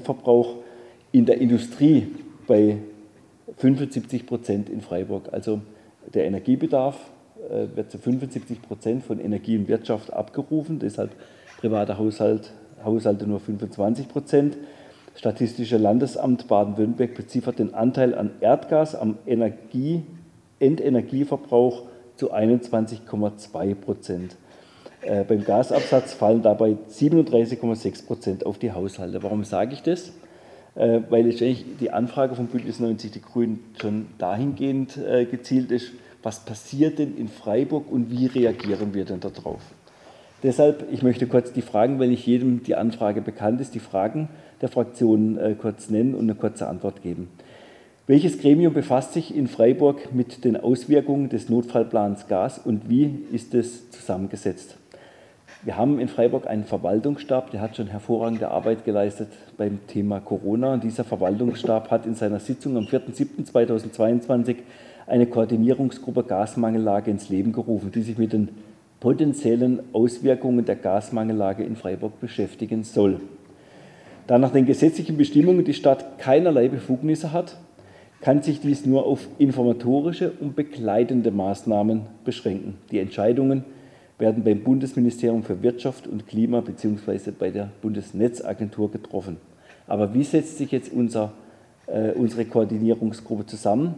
Verbrauch 0.00 0.56
in 1.12 1.26
der 1.26 1.38
Industrie 1.40 2.08
bei 2.46 2.78
75 3.56 4.26
Prozent 4.26 4.68
in 4.68 4.80
Freiburg. 4.80 5.28
Also 5.32 5.60
der 6.12 6.24
Energiebedarf 6.26 6.96
äh, 7.48 7.76
wird 7.76 7.90
zu 7.90 7.98
75 7.98 8.62
Prozent 8.62 9.04
von 9.04 9.20
Energie 9.20 9.56
und 9.56 9.68
Wirtschaft 9.68 10.12
abgerufen, 10.12 10.78
deshalb 10.78 11.10
private 11.58 11.98
Haushalt, 11.98 12.52
Haushalte 12.84 13.26
nur 13.26 13.40
25 13.40 14.08
Prozent. 14.08 14.56
Statistische 15.14 15.78
Landesamt 15.78 16.48
Baden-Württemberg 16.48 17.14
beziffert 17.14 17.58
den 17.58 17.72
Anteil 17.72 18.14
an 18.14 18.30
Erdgas 18.40 18.94
am 18.94 19.16
Energie, 19.26 20.02
Endenergieverbrauch 20.58 21.84
zu 22.16 22.32
21,2 22.32 23.74
Prozent. 23.74 24.36
Äh, 25.04 25.24
beim 25.24 25.44
Gasabsatz 25.44 26.14
fallen 26.14 26.42
dabei 26.42 26.76
37,6 26.90 28.06
Prozent 28.06 28.46
auf 28.46 28.58
die 28.58 28.72
Haushalte. 28.72 29.22
Warum 29.22 29.44
sage 29.44 29.74
ich 29.74 29.82
das? 29.82 30.12
Äh, 30.74 31.00
weil 31.10 31.26
letztendlich 31.26 31.64
die 31.78 31.90
Anfrage 31.90 32.34
von 32.34 32.46
Bündnis 32.46 32.80
90 32.80 33.10
Die 33.10 33.20
Grünen 33.20 33.60
schon 33.80 34.06
dahingehend 34.18 34.96
äh, 34.96 35.26
gezielt 35.26 35.70
ist, 35.70 35.92
was 36.22 36.40
passiert 36.40 36.98
denn 36.98 37.16
in 37.16 37.28
Freiburg 37.28 37.90
und 37.92 38.10
wie 38.10 38.26
reagieren 38.26 38.94
wir 38.94 39.04
denn 39.04 39.20
darauf? 39.20 39.60
Deshalb, 40.42 40.86
ich 40.90 41.02
möchte 41.02 41.26
kurz 41.26 41.52
die 41.52 41.62
Fragen, 41.62 41.98
weil 41.98 42.08
nicht 42.08 42.26
jedem 42.26 42.62
die 42.62 42.74
Anfrage 42.74 43.20
bekannt 43.20 43.60
ist, 43.60 43.74
die 43.74 43.80
Fragen 43.80 44.28
der 44.62 44.68
Fraktionen 44.70 45.38
äh, 45.38 45.54
kurz 45.54 45.90
nennen 45.90 46.14
und 46.14 46.22
eine 46.22 46.34
kurze 46.34 46.66
Antwort 46.66 47.02
geben. 47.02 47.28
Welches 48.06 48.38
Gremium 48.38 48.74
befasst 48.74 49.12
sich 49.12 49.34
in 49.34 49.48
Freiburg 49.48 50.14
mit 50.14 50.44
den 50.44 50.58
Auswirkungen 50.58 51.28
des 51.28 51.48
Notfallplans 51.48 52.26
Gas 52.26 52.58
und 52.58 52.88
wie 52.88 53.24
ist 53.32 53.54
es 53.54 53.90
zusammengesetzt? 53.90 54.76
Wir 55.64 55.78
haben 55.78 55.98
in 55.98 56.08
Freiburg 56.08 56.46
einen 56.46 56.64
Verwaltungsstab, 56.64 57.50
der 57.50 57.62
hat 57.62 57.76
schon 57.76 57.86
hervorragende 57.86 58.50
Arbeit 58.50 58.84
geleistet 58.84 59.28
beim 59.56 59.78
Thema 59.86 60.20
Corona. 60.20 60.74
Und 60.74 60.84
dieser 60.84 61.04
Verwaltungsstab 61.04 61.90
hat 61.90 62.04
in 62.04 62.14
seiner 62.14 62.38
Sitzung 62.38 62.76
am 62.76 62.84
4.7.2022 62.84 64.56
eine 65.06 65.24
Koordinierungsgruppe 65.24 66.24
Gasmangellage 66.24 67.10
ins 67.10 67.30
Leben 67.30 67.52
gerufen, 67.52 67.90
die 67.92 68.02
sich 68.02 68.18
mit 68.18 68.34
den 68.34 68.50
potenziellen 69.00 69.80
Auswirkungen 69.94 70.66
der 70.66 70.76
Gasmangellage 70.76 71.64
in 71.64 71.76
Freiburg 71.76 72.20
beschäftigen 72.20 72.84
soll. 72.84 73.20
Da 74.26 74.38
nach 74.38 74.52
den 74.52 74.66
gesetzlichen 74.66 75.16
Bestimmungen 75.16 75.64
die 75.64 75.74
Stadt 75.74 76.18
keinerlei 76.18 76.68
Befugnisse 76.68 77.32
hat, 77.32 77.56
kann 78.20 78.42
sich 78.42 78.60
dies 78.60 78.84
nur 78.84 79.06
auf 79.06 79.28
informatorische 79.38 80.32
und 80.40 80.56
begleitende 80.56 81.30
Maßnahmen 81.30 82.02
beschränken. 82.24 82.76
Die 82.90 82.98
Entscheidungen 82.98 83.64
werden 84.18 84.44
beim 84.44 84.62
Bundesministerium 84.62 85.42
für 85.42 85.62
Wirtschaft 85.62 86.06
und 86.06 86.26
Klima 86.26 86.60
bzw. 86.60 87.32
bei 87.36 87.50
der 87.50 87.70
Bundesnetzagentur 87.82 88.90
getroffen. 88.90 89.38
Aber 89.86 90.14
wie 90.14 90.24
setzt 90.24 90.58
sich 90.58 90.70
jetzt 90.70 90.92
unser, 90.92 91.32
äh, 91.86 92.12
unsere 92.12 92.44
Koordinierungsgruppe 92.44 93.46
zusammen? 93.46 93.94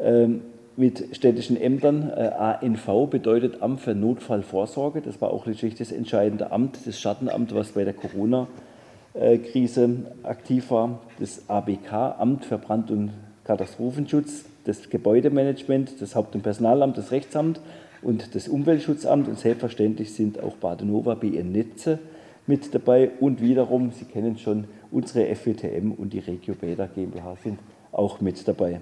Ähm, 0.00 0.40
mit 0.76 1.14
städtischen 1.14 1.56
Ämtern. 1.56 2.10
Äh, 2.10 2.30
ANV 2.60 3.08
bedeutet 3.08 3.62
Amt 3.62 3.80
für 3.80 3.94
Notfallvorsorge. 3.94 5.00
Das 5.00 5.20
war 5.20 5.30
auch 5.30 5.46
letztlich 5.46 5.76
das 5.76 5.92
entscheidende 5.92 6.50
Amt, 6.50 6.78
das 6.84 6.98
Schattenamt, 6.98 7.54
was 7.54 7.72
bei 7.72 7.84
der 7.84 7.94
Corona-Krise 7.94 9.88
aktiv 10.24 10.70
war. 10.70 11.00
Das 11.20 11.48
ABK, 11.48 12.16
Amt 12.18 12.44
für 12.44 12.58
Brand- 12.58 12.90
und 12.90 13.12
Katastrophenschutz, 13.44 14.46
das 14.64 14.90
Gebäudemanagement, 14.90 16.00
das 16.00 16.16
Haupt- 16.16 16.34
und 16.34 16.42
Personalamt, 16.42 16.98
das 16.98 17.12
Rechtsamt 17.12 17.60
und 18.04 18.34
das 18.34 18.48
Umweltschutzamt. 18.48 19.28
Und 19.28 19.38
selbstverständlich 19.38 20.12
sind 20.12 20.42
auch 20.42 20.56
Badenova, 20.56 21.14
BN 21.14 21.52
Netze 21.52 21.98
mit 22.46 22.74
dabei. 22.74 23.10
Und 23.20 23.40
wiederum, 23.40 23.90
Sie 23.90 24.04
kennen 24.04 24.38
schon, 24.38 24.64
unsere 24.90 25.34
FWTM 25.34 25.92
und 25.92 26.12
die 26.12 26.20
Regio 26.20 26.54
Bäder 26.54 26.86
GmbH 26.86 27.36
sind 27.42 27.58
auch 27.90 28.20
mit 28.20 28.46
dabei. 28.46 28.80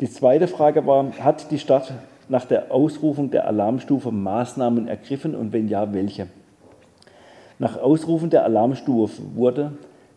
Die 0.00 0.08
zweite 0.08 0.48
Frage 0.48 0.86
war, 0.86 1.12
hat 1.20 1.50
die 1.50 1.58
Stadt 1.58 1.92
nach 2.28 2.46
der 2.46 2.72
Ausrufung 2.72 3.30
der 3.30 3.46
Alarmstufe 3.46 4.10
Maßnahmen 4.10 4.88
ergriffen 4.88 5.34
und 5.34 5.52
wenn 5.52 5.68
ja, 5.68 5.92
welche? 5.92 6.26
Nach 7.58 7.78
Ausrufen 7.78 8.30
der 8.30 8.44
Alarmstufe 8.44 9.22
wurde 9.34 9.72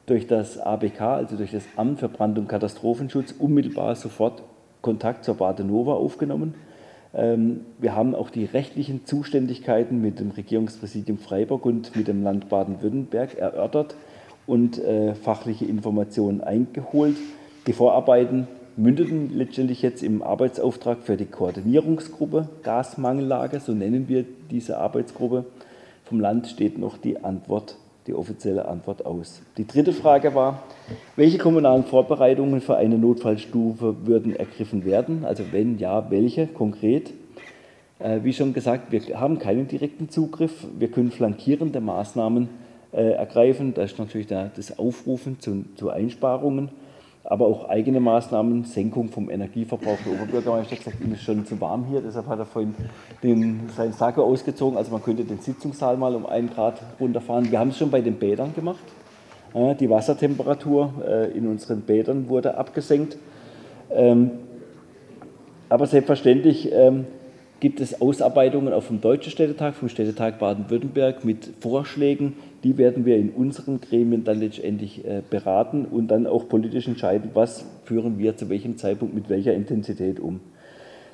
durch 0.07 0.25
das 0.25 0.57
ABK, 0.57 1.01
also 1.01 1.35
durch 1.35 1.51
das 1.51 1.63
Amt 1.75 1.99
für 1.99 2.09
Brand- 2.09 2.39
und 2.39 2.47
Katastrophenschutz, 2.47 3.35
unmittelbar 3.37 3.95
sofort 3.95 4.41
Kontakt 4.81 5.25
zur 5.25 5.35
Badenova 5.35 5.93
aufgenommen. 5.93 6.55
Ähm, 7.13 7.61
wir 7.79 7.95
haben 7.95 8.15
auch 8.15 8.29
die 8.29 8.45
rechtlichen 8.45 9.05
Zuständigkeiten 9.05 10.01
mit 10.01 10.19
dem 10.19 10.31
Regierungspräsidium 10.31 11.17
Freiburg 11.17 11.65
und 11.65 11.95
mit 11.95 12.07
dem 12.07 12.23
Land 12.23 12.49
Baden-Württemberg 12.49 13.37
erörtert 13.37 13.95
und 14.45 14.77
äh, 14.79 15.15
fachliche 15.15 15.65
Informationen 15.65 16.41
eingeholt. 16.41 17.17
Die 17.67 17.73
Vorarbeiten 17.73 18.47
mündeten 18.77 19.35
letztendlich 19.35 19.81
jetzt 19.81 20.03
im 20.03 20.21
Arbeitsauftrag 20.21 20.99
für 21.03 21.17
die 21.17 21.25
Koordinierungsgruppe 21.25 22.47
Gasmangellage, 22.63 23.59
so 23.59 23.73
nennen 23.73 24.07
wir 24.07 24.23
diese 24.51 24.77
Arbeitsgruppe. 24.77 25.45
Vom 26.05 26.19
Land 26.19 26.47
steht 26.47 26.77
noch 26.77 26.97
die 26.97 27.23
Antwort, 27.23 27.77
die 28.07 28.13
offizielle 28.13 28.67
Antwort 28.67 29.05
aus. 29.05 29.41
Die 29.57 29.67
dritte 29.67 29.93
Frage 29.93 30.33
war, 30.33 30.63
welche 31.15 31.37
kommunalen 31.37 31.83
Vorbereitungen 31.83 32.61
für 32.61 32.77
eine 32.77 32.97
Notfallstufe 32.97 34.07
würden 34.07 34.35
ergriffen 34.35 34.85
werden? 34.85 35.25
Also 35.25 35.43
wenn 35.51 35.77
ja, 35.77 36.09
welche 36.09 36.47
konkret? 36.47 37.11
Äh, 37.99 38.19
wie 38.23 38.33
schon 38.33 38.53
gesagt, 38.53 38.91
wir 38.91 39.19
haben 39.19 39.39
keinen 39.39 39.67
direkten 39.67 40.09
Zugriff. 40.09 40.65
Wir 40.77 40.89
können 40.89 41.11
flankierende 41.11 41.81
Maßnahmen 41.81 42.49
äh, 42.91 43.11
ergreifen. 43.11 43.73
Da 43.73 43.83
ist 43.83 43.99
natürlich 43.99 44.27
das 44.27 44.79
Aufrufen 44.79 45.39
zu, 45.39 45.65
zu 45.75 45.89
Einsparungen 45.89 46.69
aber 47.29 47.45
auch 47.45 47.67
eigene 47.67 47.99
Maßnahmen, 47.99 48.63
Senkung 48.63 49.09
vom 49.09 49.29
Energieverbrauch. 49.29 49.97
Der 50.05 50.13
Oberbürgermeister 50.13 50.71
hat 50.71 50.77
gesagt, 50.85 51.03
ihm 51.03 51.13
ist 51.13 51.23
schon 51.23 51.45
zu 51.45 51.59
warm 51.59 51.85
hier, 51.89 51.99
deshalb 51.99 52.25
hat 52.27 52.39
er 52.39 52.45
vorhin 52.45 52.73
den, 53.21 53.69
seinen 53.75 53.91
Sakko 53.91 54.23
ausgezogen. 54.23 54.77
Also 54.77 54.91
man 54.93 55.03
könnte 55.03 55.25
den 55.25 55.39
Sitzungssaal 55.39 55.97
mal 55.97 56.15
um 56.15 56.25
einen 56.25 56.49
Grad 56.49 56.81
runterfahren. 57.01 57.51
Wir 57.51 57.59
haben 57.59 57.69
es 57.69 57.77
schon 57.77 57.91
bei 57.91 57.99
den 57.99 58.15
Bädern 58.15 58.55
gemacht. 58.55 58.79
Die 59.53 59.89
Wassertemperatur 59.89 60.93
äh, 61.05 61.37
in 61.37 61.47
unseren 61.47 61.81
Bädern 61.81 62.29
wurde 62.29 62.57
abgesenkt. 62.57 63.17
Ähm, 63.91 64.31
aber 65.67 65.85
selbstverständlich 65.85 66.71
ähm, 66.71 67.07
gibt 67.59 67.79
es 67.79 68.01
Ausarbeitungen 68.01 68.73
auch 68.73 68.83
vom 68.83 69.01
Deutschen 69.01 69.31
Städtetag, 69.31 69.73
vom 69.73 69.89
Städtetag 69.89 70.39
Baden-Württemberg 70.39 71.25
mit 71.25 71.49
Vorschlägen, 71.59 72.35
die 72.63 72.77
werden 72.77 73.05
wir 73.05 73.17
in 73.17 73.29
unseren 73.29 73.81
Gremien 73.81 74.23
dann 74.23 74.39
letztendlich 74.39 75.05
äh, 75.05 75.21
beraten 75.27 75.85
und 75.85 76.09
dann 76.09 76.27
auch 76.27 76.47
politisch 76.47 76.87
entscheiden, 76.87 77.31
was 77.33 77.65
führen 77.85 78.19
wir 78.19 78.35
zu 78.35 78.49
welchem 78.49 78.77
Zeitpunkt 78.77 79.15
mit 79.15 79.29
welcher 79.29 79.53
Intensität 79.53 80.19
um. 80.19 80.39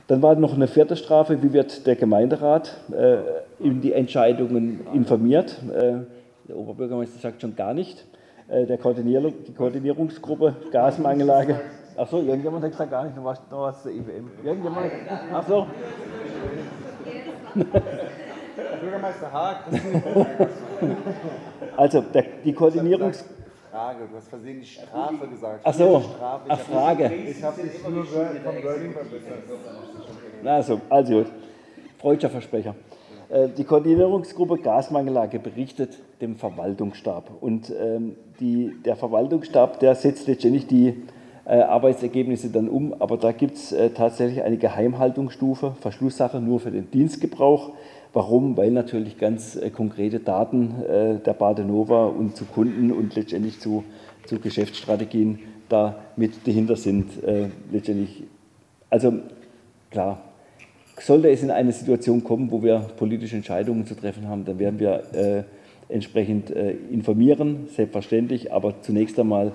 Dann 0.08 0.22
war 0.22 0.36
noch 0.36 0.54
eine 0.54 0.68
vierte 0.68 0.98
Strafe, 0.98 1.42
wie 1.44 1.54
wird 1.54 1.88
der 1.88 1.96
Gemeinderat 1.96 2.78
äh, 2.92 3.18
in 3.60 3.82
die 3.82 3.94
Entscheidungen 3.94 4.82
informiert. 4.94 5.58
Äh, 5.74 6.00
der 6.48 6.58
Oberbürgermeister 6.58 7.20
sagt 7.20 7.42
schon 7.42 7.56
gar 7.56 7.74
nicht. 7.74 8.06
Äh, 8.50 8.66
der 8.66 8.78
Koordinierung, 8.78 9.34
die 9.48 9.54
Koordinierungsgruppe 9.54 10.56
Gasmangellage. 10.72 11.62
Achso, 11.96 12.18
irgendjemand 12.18 12.64
hat 12.64 12.72
gesagt 12.72 12.92
gar 12.92 13.06
nicht, 13.06 13.16
noch 13.16 13.24
was, 13.24 13.40
noch 13.50 13.62
was 13.62 13.84
zur 13.84 13.92
IWM. 13.92 14.30
Irgendjemand? 14.44 14.92
Achso. 15.32 15.68
Bürgermeister 17.54 19.32
Haag. 19.32 19.58
also 21.78 22.02
der, 22.02 22.26
die 22.44 22.54
Koordinierungs... 22.54 23.26
Frage, 23.72 24.08
du 24.10 24.18
hast 24.18 24.28
versehentlich 24.28 24.74
Strafe 24.74 25.28
gesagt. 25.28 25.62
Ach 25.64 25.74
so, 25.74 26.04
Ach, 26.48 26.60
Frage. 26.60 27.12
Ich 27.12 27.44
habe 27.44 27.62
dich 27.62 27.82
nur 27.82 28.06
vom 28.06 28.64
Wording 28.64 28.94
Also, 30.46 30.82
also 30.90 31.14
gut. 31.16 31.32
Freudscher 31.98 32.30
Versprecher. 32.30 32.76
Äh, 33.30 33.50
die 33.50 33.64
Koordinierungsgruppe 33.64 34.60
Gasmangellage 34.60 35.40
berichtet 35.40 35.98
dem 36.22 36.36
Verwaltungsstab. 36.36 37.32
Und 37.42 37.72
ähm, 37.72 38.16
die, 38.40 38.76
der 38.86 38.96
Verwaltungsstab, 38.96 39.80
der 39.80 39.96
setzt 39.96 40.28
letztendlich 40.28 40.68
die 40.68 40.90
äh, 40.90 40.96
Arbeitsergebnisse 41.46 42.50
dann 42.50 42.70
um. 42.70 42.94
Aber 43.00 43.18
da 43.18 43.32
gibt 43.32 43.56
es 43.56 43.72
äh, 43.72 43.90
tatsächlich 43.90 44.44
eine 44.44 44.58
Geheimhaltungsstufe, 44.58 45.76
Verschlusssache 45.80 46.40
nur 46.40 46.60
für 46.60 46.72
den 46.72 46.90
Dienstgebrauch. 46.92 47.72
Warum? 48.14 48.56
Weil 48.58 48.72
natürlich 48.72 49.18
ganz 49.18 49.56
äh, 49.56 49.70
konkrete 49.70 50.20
Daten 50.20 50.76
äh, 50.84 51.20
der 51.20 51.34
Badenova 51.34 52.06
und 52.06 52.36
zu 52.36 52.46
Kunden 52.46 52.92
und 52.92 53.16
letztendlich 53.16 53.60
zu, 53.60 53.84
zu 54.26 54.40
Geschäftsstrategien 54.40 55.40
da 55.70 55.98
mit 56.16 56.48
dahinter 56.48 56.76
sind. 56.76 57.24
Äh, 57.24 57.50
letztendlich. 57.72 58.24
Also 58.90 59.14
klar, 59.90 60.22
sollte 61.00 61.30
es 61.30 61.42
in 61.42 61.52
eine 61.52 61.72
Situation 61.72 62.24
kommen, 62.24 62.52
wo 62.52 62.62
wir 62.62 62.80
politische 62.98 63.36
Entscheidungen 63.36 63.86
zu 63.86 63.96
treffen 63.96 64.28
haben, 64.28 64.46
dann 64.46 64.60
werden 64.60 64.80
wir 64.80 65.04
äh, 65.14 65.44
entsprechend 65.90 66.52
äh, 66.52 66.72
informieren, 66.92 67.68
selbstverständlich, 67.76 68.54
aber 68.54 68.82
zunächst 68.82 69.20
einmal 69.20 69.52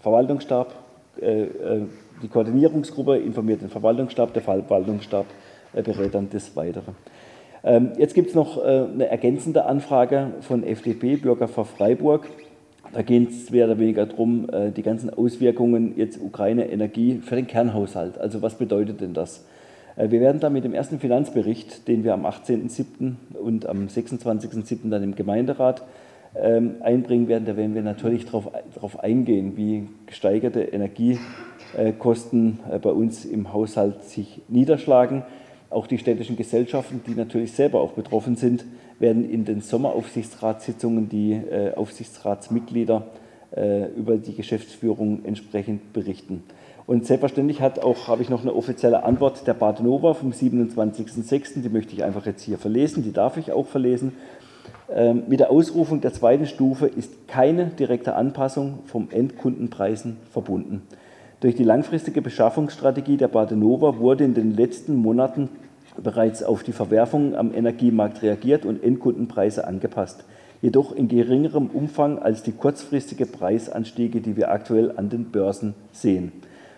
Verwaltungsstab, 0.00 0.72
äh, 0.72 0.87
die 1.20 2.28
Koordinierungsgruppe 2.28 3.18
informiert 3.18 3.62
den 3.62 3.70
Verwaltungsstab, 3.70 4.32
der 4.32 4.42
Verwaltungsstab 4.42 5.26
berät 5.72 6.14
dann 6.14 6.28
das 6.30 6.54
Weitere. 6.56 6.92
Ähm, 7.64 7.92
jetzt 7.98 8.14
gibt 8.14 8.28
es 8.28 8.34
noch 8.34 8.58
äh, 8.58 8.84
eine 8.92 9.08
ergänzende 9.08 9.64
Anfrage 9.66 10.32
von 10.40 10.64
FDP, 10.64 11.16
Bürger 11.16 11.48
vor 11.48 11.64
Freiburg. 11.64 12.28
Da 12.92 13.02
geht 13.02 13.30
es 13.30 13.50
mehr 13.50 13.66
oder 13.66 13.78
weniger 13.78 14.06
darum, 14.06 14.48
äh, 14.50 14.70
die 14.70 14.82
ganzen 14.82 15.10
Auswirkungen 15.10 15.94
jetzt 15.96 16.20
Ukraine-Energie 16.20 17.20
für 17.22 17.36
den 17.36 17.46
Kernhaushalt. 17.46 18.18
Also 18.18 18.42
was 18.42 18.54
bedeutet 18.54 19.00
denn 19.00 19.12
das? 19.12 19.44
Äh, 19.96 20.10
wir 20.10 20.20
werden 20.20 20.40
da 20.40 20.50
mit 20.50 20.64
dem 20.64 20.72
ersten 20.72 21.00
Finanzbericht, 21.00 21.88
den 21.88 22.04
wir 22.04 22.14
am 22.14 22.24
18.07. 22.24 23.14
und 23.34 23.66
am 23.66 23.86
26.07. 23.86 24.88
dann 24.90 25.02
im 25.02 25.14
Gemeinderat 25.14 25.82
ähm, 26.34 26.76
einbringen 26.80 27.28
werden, 27.28 27.46
da 27.46 27.56
werden 27.56 27.74
wir 27.74 27.82
natürlich 27.82 28.26
darauf, 28.26 29.00
eingehen, 29.00 29.56
wie 29.56 29.88
gesteigerte 30.06 30.62
Energiekosten 30.62 32.60
äh, 32.70 32.78
bei 32.78 32.90
uns 32.90 33.24
im 33.24 33.52
Haushalt 33.52 34.04
sich 34.04 34.42
niederschlagen. 34.48 35.22
Auch 35.70 35.86
die 35.86 35.98
städtischen 35.98 36.36
Gesellschaften, 36.36 37.02
die 37.06 37.14
natürlich 37.14 37.52
selber 37.52 37.80
auch 37.80 37.92
betroffen 37.92 38.36
sind, 38.36 38.64
werden 38.98 39.28
in 39.28 39.44
den 39.44 39.60
Sommeraufsichtsratssitzungen 39.60 41.08
die 41.08 41.32
äh, 41.32 41.74
Aufsichtsratsmitglieder 41.74 43.06
äh, 43.54 43.86
über 43.92 44.16
die 44.16 44.34
Geschäftsführung 44.34 45.24
entsprechend 45.24 45.92
berichten. 45.92 46.42
Und 46.86 47.06
selbstverständlich 47.06 47.60
hat 47.60 47.80
auch, 47.80 48.08
habe 48.08 48.22
ich 48.22 48.30
noch 48.30 48.40
eine 48.40 48.54
offizielle 48.54 49.04
Antwort 49.04 49.46
der 49.46 49.52
Badenova 49.52 50.14
vom 50.14 50.30
27.06., 50.30 51.60
die 51.60 51.68
möchte 51.68 51.92
ich 51.92 52.02
einfach 52.02 52.24
jetzt 52.24 52.42
hier 52.42 52.56
verlesen, 52.56 53.02
die 53.02 53.12
darf 53.12 53.36
ich 53.36 53.52
auch 53.52 53.66
verlesen. 53.66 54.14
Ähm, 54.90 55.24
mit 55.28 55.40
der 55.40 55.50
Ausrufung 55.50 56.00
der 56.00 56.12
zweiten 56.12 56.46
Stufe 56.46 56.86
ist 56.86 57.28
keine 57.28 57.66
direkte 57.66 58.14
Anpassung 58.14 58.80
vom 58.86 59.08
Endkundenpreisen 59.10 60.16
verbunden. 60.30 60.82
Durch 61.40 61.54
die 61.54 61.64
langfristige 61.64 62.22
Beschaffungsstrategie 62.22 63.16
der 63.16 63.28
Badenova 63.28 63.98
wurde 63.98 64.24
in 64.24 64.34
den 64.34 64.56
letzten 64.56 64.96
Monaten 64.96 65.48
bereits 66.02 66.42
auf 66.42 66.62
die 66.62 66.72
Verwerfungen 66.72 67.34
am 67.34 67.54
Energiemarkt 67.54 68.22
reagiert 68.22 68.64
und 68.64 68.82
Endkundenpreise 68.82 69.66
angepasst, 69.66 70.24
jedoch 70.62 70.92
in 70.92 71.08
geringerem 71.08 71.68
Umfang 71.68 72.18
als 72.18 72.42
die 72.42 72.52
kurzfristige 72.52 73.26
Preisanstiege, 73.26 74.20
die 74.20 74.36
wir 74.36 74.50
aktuell 74.50 74.92
an 74.96 75.10
den 75.10 75.26
Börsen 75.26 75.74
sehen. 75.92 76.32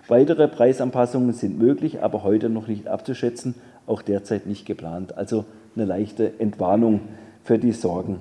Weitere 0.08 0.48
Preisanpassungen 0.48 1.32
sind 1.32 1.58
möglich, 1.58 2.02
aber 2.02 2.25
heute 2.25 2.50
noch 2.50 2.66
nicht 2.66 2.88
abzuschätzen, 2.88 3.54
auch 3.87 4.02
derzeit 4.02 4.46
nicht 4.46 4.66
geplant. 4.66 5.16
Also 5.16 5.44
eine 5.76 5.84
leichte 5.84 6.40
Entwarnung 6.40 7.00
für 7.50 7.58
die 7.58 7.73
Sorgen. 7.73 8.19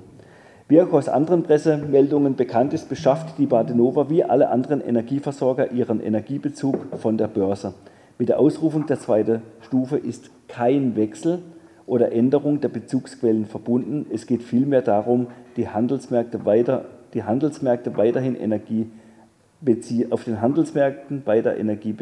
Wie 0.66 0.82
auch 0.82 0.92
aus 0.92 1.08
anderen 1.08 1.44
Pressemeldungen 1.44 2.34
bekannt 2.34 2.74
ist, 2.74 2.88
beschafft 2.88 3.38
die 3.38 3.46
Badenova 3.46 4.10
wie 4.10 4.24
alle 4.24 4.48
anderen 4.48 4.80
Energieversorger 4.80 5.70
ihren 5.70 6.00
Energiebezug 6.00 6.98
von 6.98 7.16
der 7.16 7.28
Börse. 7.28 7.74
Mit 8.18 8.28
der 8.28 8.40
Ausrufung 8.40 8.86
der 8.86 8.98
zweiten 8.98 9.42
Stufe 9.60 9.98
ist 9.98 10.32
kein 10.48 10.96
Wechsel 10.96 11.42
oder 11.86 12.10
Änderung 12.10 12.60
der 12.60 12.70
Bezugsquellen 12.70 13.46
verbunden. 13.46 14.06
Es 14.12 14.26
geht 14.26 14.42
vielmehr 14.42 14.82
darum, 14.82 15.28
die 15.56 15.68
Handelsmärkte, 15.68 16.44
weiter, 16.44 16.86
die 17.14 17.22
Handelsmärkte 17.22 17.96
weiterhin 17.96 18.34
Energie 18.34 18.90
auf 20.10 20.24
den 20.24 20.40
Handelsmärkten 20.40 21.24
weiter 21.24 21.56
Energie 21.56 21.94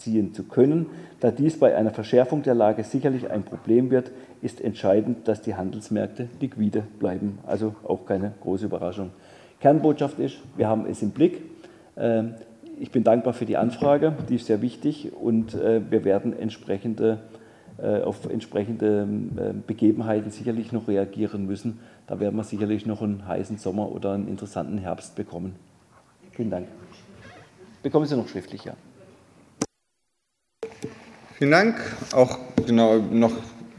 beziehen 0.00 0.32
zu 0.32 0.44
können. 0.44 0.86
Da 1.20 1.30
dies 1.30 1.58
bei 1.58 1.76
einer 1.76 1.90
Verschärfung 1.90 2.42
der 2.42 2.54
Lage 2.54 2.84
sicherlich 2.84 3.30
ein 3.30 3.42
Problem 3.42 3.90
wird, 3.90 4.10
ist 4.40 4.60
entscheidend, 4.60 5.28
dass 5.28 5.42
die 5.42 5.54
Handelsmärkte 5.54 6.28
liquide 6.40 6.84
bleiben. 6.98 7.38
Also 7.46 7.74
auch 7.84 8.06
keine 8.06 8.32
große 8.40 8.64
Überraschung. 8.64 9.10
Kernbotschaft 9.60 10.18
ist, 10.18 10.38
wir 10.56 10.68
haben 10.68 10.86
es 10.86 11.02
im 11.02 11.10
Blick. 11.10 11.42
Ähm, 11.98 12.34
ich 12.78 12.90
bin 12.90 13.04
dankbar 13.04 13.34
für 13.34 13.44
die 13.44 13.58
Anfrage, 13.58 14.14
die 14.30 14.36
ist 14.36 14.46
sehr 14.46 14.62
wichtig 14.62 15.12
und 15.12 15.54
äh, 15.54 15.82
wir 15.90 16.04
werden 16.04 16.32
entsprechende, 16.32 17.18
äh, 17.76 18.00
auf 18.00 18.24
entsprechende 18.24 19.06
äh, 19.36 19.52
Begebenheiten 19.66 20.30
sicherlich 20.30 20.72
noch 20.72 20.88
reagieren 20.88 21.44
müssen. 21.44 21.80
Da 22.06 22.20
werden 22.20 22.36
wir 22.36 22.44
sicherlich 22.44 22.86
noch 22.86 23.02
einen 23.02 23.28
heißen 23.28 23.58
Sommer 23.58 23.92
oder 23.92 24.12
einen 24.12 24.28
interessanten 24.28 24.78
Herbst 24.78 25.14
bekommen. 25.14 25.56
Vielen 26.32 26.48
Dank. 26.48 26.68
Bekommen 27.82 28.06
Sie 28.06 28.16
noch 28.16 28.28
schriftlich, 28.28 28.64
ja. 28.64 28.72
Vielen 31.40 31.52
Dank. 31.52 31.76
Auch 32.12 32.38
genau 32.66 32.98
noch 32.98 33.32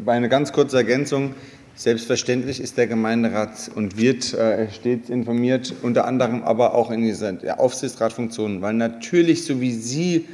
eine 0.07 0.29
ganz 0.29 0.51
kurze 0.51 0.77
Ergänzung. 0.77 1.35
Selbstverständlich 1.75 2.59
ist 2.59 2.75
der 2.75 2.87
Gemeinderat 2.87 3.69
und 3.75 3.97
wird 3.97 4.33
äh, 4.33 4.67
stets 4.71 5.11
informiert, 5.11 5.71
unter 5.83 6.05
anderem 6.05 6.41
aber 6.41 6.73
auch 6.73 6.89
in 6.89 7.03
dieser 7.03 7.37
Aufsichtsratfunktion, 7.59 8.63
weil 8.63 8.73
natürlich, 8.73 9.45
so 9.45 9.61
wie 9.61 9.73
Sie 9.73 10.25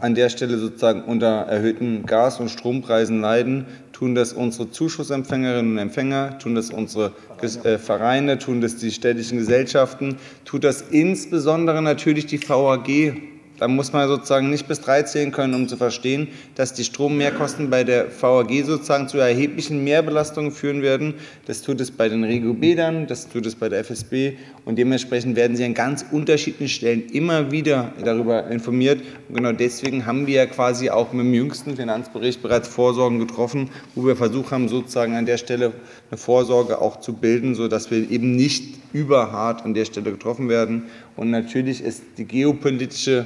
an 0.00 0.14
der 0.14 0.30
Stelle 0.30 0.56
sozusagen 0.56 1.02
unter 1.02 1.42
erhöhten 1.42 2.06
Gas- 2.06 2.40
und 2.40 2.48
Strompreisen 2.48 3.20
leiden, 3.20 3.66
tun 3.92 4.14
das 4.14 4.32
unsere 4.32 4.70
Zuschussempfängerinnen 4.70 5.72
und 5.72 5.78
Empfänger, 5.78 6.38
tun 6.38 6.54
das 6.54 6.70
unsere 6.70 7.12
äh, 7.42 7.76
Vereine, 7.76 8.38
tun 8.38 8.62
das 8.62 8.76
die 8.76 8.90
städtischen 8.90 9.36
Gesellschaften, 9.36 10.16
tut 10.46 10.64
das 10.64 10.80
insbesondere 10.80 11.82
natürlich 11.82 12.24
die 12.24 12.40
VAG 12.40 13.33
da 13.64 13.68
muss 13.68 13.94
man 13.94 14.06
sozusagen 14.08 14.50
nicht 14.50 14.68
bis 14.68 14.82
drei 14.82 15.04
zählen 15.04 15.32
können, 15.32 15.54
um 15.54 15.68
zu 15.68 15.78
verstehen, 15.78 16.28
dass 16.54 16.74
die 16.74 16.84
Strommehrkosten 16.84 17.70
bei 17.70 17.82
der 17.82 18.08
VAG 18.20 18.62
sozusagen 18.62 19.08
zu 19.08 19.16
erheblichen 19.16 19.82
Mehrbelastungen 19.82 20.52
führen 20.52 20.82
werden. 20.82 21.14
Das 21.46 21.62
tut 21.62 21.80
es 21.80 21.90
bei 21.90 22.10
den 22.10 22.24
Regio-Bädern, 22.24 23.06
das 23.06 23.26
tut 23.26 23.46
es 23.46 23.54
bei 23.54 23.70
der 23.70 23.78
FSB 23.78 24.34
und 24.66 24.76
dementsprechend 24.78 25.34
werden 25.34 25.56
sie 25.56 25.64
an 25.64 25.72
ganz 25.72 26.04
unterschiedlichen 26.12 26.68
Stellen 26.68 27.06
immer 27.08 27.52
wieder 27.52 27.94
darüber 28.04 28.46
informiert. 28.48 29.00
Und 29.30 29.36
genau 29.36 29.52
deswegen 29.52 30.04
haben 30.04 30.26
wir 30.26 30.34
ja 30.34 30.46
quasi 30.46 30.90
auch 30.90 31.14
mit 31.14 31.24
dem 31.24 31.32
jüngsten 31.32 31.74
Finanzbericht 31.74 32.42
bereits 32.42 32.68
Vorsorgen 32.68 33.18
getroffen, 33.18 33.70
wo 33.94 34.06
wir 34.06 34.14
versucht 34.14 34.52
haben, 34.52 34.68
sozusagen 34.68 35.14
an 35.14 35.24
der 35.24 35.38
Stelle 35.38 35.72
eine 36.10 36.18
Vorsorge 36.18 36.82
auch 36.82 37.00
zu 37.00 37.14
bilden, 37.14 37.54
sodass 37.54 37.90
wir 37.90 38.10
eben 38.10 38.36
nicht 38.36 38.74
überhart 38.92 39.64
an 39.64 39.72
der 39.72 39.86
Stelle 39.86 40.12
getroffen 40.12 40.50
werden. 40.50 40.82
Und 41.16 41.30
natürlich 41.30 41.82
ist 41.82 42.02
die 42.18 42.26
geopolitische 42.26 43.24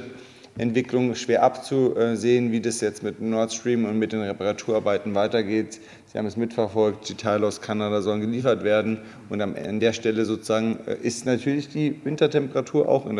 Entwicklung 0.59 1.15
schwer 1.15 1.41
abzusehen, 1.41 2.51
wie 2.51 2.59
das 2.59 2.81
jetzt 2.81 3.01
mit 3.01 3.21
Nord 3.21 3.53
Stream 3.53 3.85
und 3.85 3.97
mit 3.97 4.11
den 4.11 4.21
Reparaturarbeiten 4.21 5.15
weitergeht. 5.15 5.79
Sie 6.05 6.17
haben 6.17 6.25
es 6.25 6.35
mitverfolgt, 6.35 7.07
die 7.07 7.15
Teile 7.15 7.47
aus 7.47 7.61
Kanada 7.61 8.01
sollen 8.01 8.19
geliefert 8.19 8.63
werden. 8.63 8.99
Und 9.29 9.41
an 9.41 9.79
der 9.79 9.93
Stelle 9.93 10.25
sozusagen 10.25 10.79
äh, 10.85 10.95
ist 11.01 11.25
natürlich 11.25 11.69
die 11.69 11.99
Wintertemperatur 12.03 12.89
auch 12.89 13.05
in 13.05 13.15
der 13.15 13.17